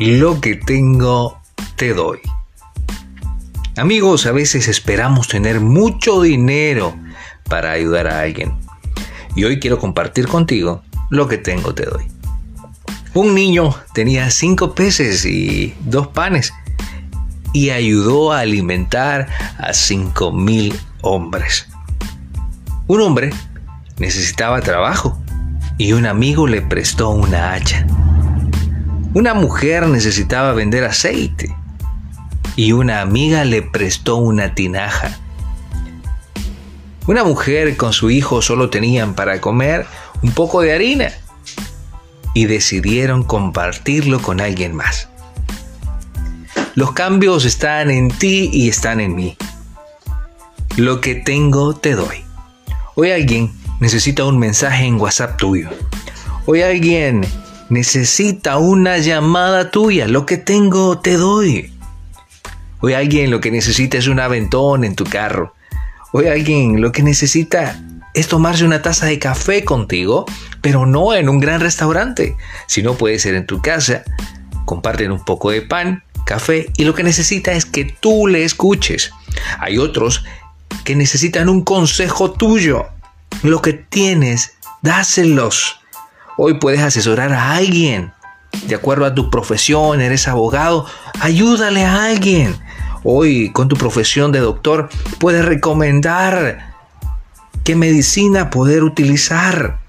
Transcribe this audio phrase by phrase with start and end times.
[0.00, 1.38] Lo que tengo,
[1.76, 2.20] te doy.
[3.76, 6.96] Amigos, a veces esperamos tener mucho dinero
[7.50, 8.54] para ayudar a alguien.
[9.36, 12.04] Y hoy quiero compartir contigo lo que tengo, te doy.
[13.12, 16.54] Un niño tenía cinco peces y dos panes
[17.52, 19.28] y ayudó a alimentar
[19.58, 21.68] a cinco mil hombres.
[22.86, 23.34] Un hombre
[23.98, 25.22] necesitaba trabajo
[25.76, 27.86] y un amigo le prestó una hacha.
[29.12, 31.52] Una mujer necesitaba vender aceite
[32.54, 35.18] y una amiga le prestó una tinaja.
[37.08, 39.84] Una mujer con su hijo solo tenían para comer
[40.22, 41.10] un poco de harina
[42.34, 45.08] y decidieron compartirlo con alguien más.
[46.76, 49.36] Los cambios están en ti y están en mí.
[50.76, 52.24] Lo que tengo te doy.
[52.94, 55.68] Hoy alguien necesita un mensaje en WhatsApp tuyo.
[56.46, 57.26] Hoy alguien
[57.70, 60.06] necesita una llamada tuya.
[60.06, 61.72] Lo que tengo te doy.
[62.80, 65.54] Hoy alguien lo que necesita es un aventón en tu carro.
[66.12, 67.80] Hoy alguien lo que necesita
[68.12, 70.26] es tomarse una taza de café contigo,
[70.60, 72.36] pero no en un gran restaurante.
[72.66, 74.02] Si no puede ser en tu casa,
[74.64, 79.12] comparten un poco de pan, café y lo que necesita es que tú le escuches.
[79.60, 80.24] Hay otros
[80.84, 82.86] que necesitan un consejo tuyo.
[83.42, 85.79] Lo que tienes, dáselos.
[86.42, 88.12] Hoy puedes asesorar a alguien.
[88.66, 90.86] De acuerdo a tu profesión, eres abogado,
[91.20, 92.56] ayúdale a alguien.
[93.04, 94.88] Hoy con tu profesión de doctor
[95.18, 96.72] puedes recomendar
[97.62, 99.80] qué medicina poder utilizar.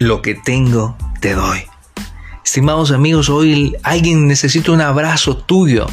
[0.00, 1.60] Lo que tengo, te doy.
[2.44, 5.86] Estimados amigos, hoy alguien necesita un abrazo tuyo.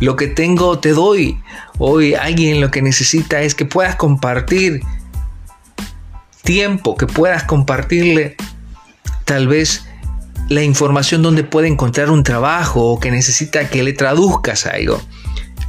[0.00, 1.40] Lo que tengo te doy.
[1.78, 4.82] Hoy alguien lo que necesita es que puedas compartir
[6.46, 8.36] tiempo, que puedas compartirle
[9.26, 9.84] tal vez
[10.48, 15.02] la información donde puede encontrar un trabajo o que necesita que le traduzcas algo.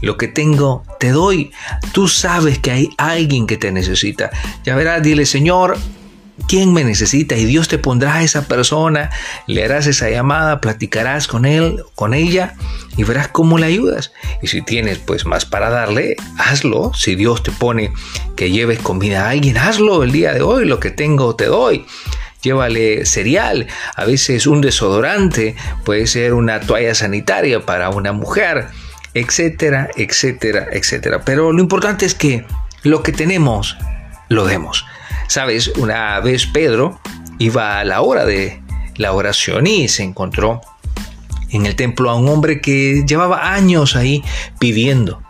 [0.02, 1.52] Lo que tengo te doy.
[1.92, 4.30] Tú sabes que hay alguien que te necesita.
[4.64, 5.78] Ya verás, dile, Señor,
[6.48, 9.10] quién me necesita y Dios te pondrá a esa persona,
[9.48, 12.56] le harás esa llamada, platicarás con él, con ella
[12.96, 14.12] y verás cómo le ayudas.
[14.42, 16.92] Y si tienes pues más para darle, hazlo.
[16.94, 17.92] Si Dios te pone
[18.36, 21.86] que lleves comida a alguien, hazlo el día de hoy, lo que tengo te doy.
[22.42, 28.68] Llévale cereal, a veces un desodorante, puede ser una toalla sanitaria para una mujer,
[29.16, 31.22] etcétera, etcétera, etcétera.
[31.26, 32.46] Pero lo importante es que
[32.84, 33.76] lo que tenemos,
[34.30, 34.86] lo demos.
[35.28, 37.00] Sabes, una vez Pedro
[37.38, 38.62] iba a la hora de
[38.96, 40.62] la oración y se encontró
[41.50, 44.24] en el templo a un hombre que llevaba años ahí
[44.60, 45.22] pidiendo.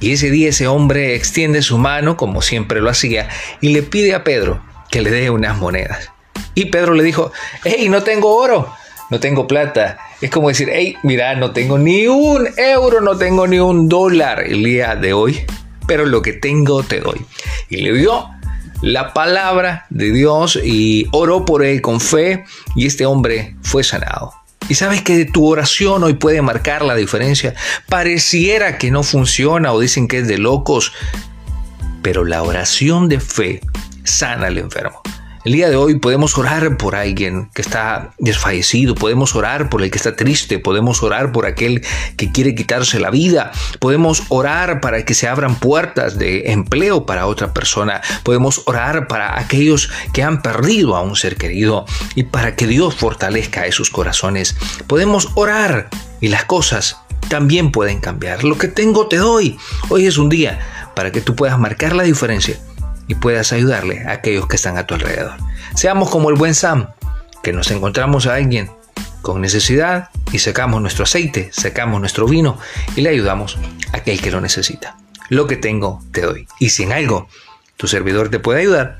[0.00, 3.28] Y ese día ese hombre extiende su mano, como siempre lo hacía,
[3.60, 6.10] y le pide a Pedro que le dé unas monedas.
[6.54, 7.32] Y Pedro le dijo,
[7.64, 8.72] hey, no tengo oro,
[9.10, 9.98] no tengo plata.
[10.20, 14.42] Es como decir, hey, mira, no tengo ni un euro, no tengo ni un dólar
[14.42, 15.44] el día de hoy,
[15.86, 17.24] pero lo que tengo te doy.
[17.70, 18.28] Y le dio
[18.82, 22.44] la palabra de Dios y oró por él con fe
[22.76, 24.34] y este hombre fue sanado.
[24.68, 27.54] Y sabes que tu oración hoy puede marcar la diferencia.
[27.88, 30.92] Pareciera que no funciona o dicen que es de locos,
[32.02, 33.60] pero la oración de fe
[34.04, 35.00] sana al enfermo.
[35.44, 39.90] El día de hoy podemos orar por alguien que está desfallecido, podemos orar por el
[39.90, 41.84] que está triste, podemos orar por aquel
[42.16, 47.26] que quiere quitarse la vida, podemos orar para que se abran puertas de empleo para
[47.26, 52.54] otra persona, podemos orar para aquellos que han perdido a un ser querido y para
[52.54, 54.54] que Dios fortalezca esos corazones.
[54.86, 55.88] Podemos orar
[56.20, 56.98] y las cosas
[57.28, 58.44] también pueden cambiar.
[58.44, 59.58] Lo que tengo te doy.
[59.88, 60.60] Hoy es un día
[60.94, 62.60] para que tú puedas marcar la diferencia
[63.08, 65.36] y puedas ayudarle a aquellos que están a tu alrededor.
[65.74, 66.88] Seamos como el buen Sam,
[67.42, 68.70] que nos encontramos a alguien
[69.22, 72.58] con necesidad y sacamos nuestro aceite, sacamos nuestro vino
[72.96, 73.58] y le ayudamos
[73.92, 74.96] a aquel que lo necesita.
[75.28, 76.46] Lo que tengo, te doy.
[76.58, 77.28] Y si en algo
[77.76, 78.98] tu servidor te puede ayudar,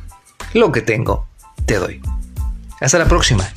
[0.55, 1.27] lo que tengo,
[1.67, 2.01] te doy.
[2.81, 3.49] Hasta la próxima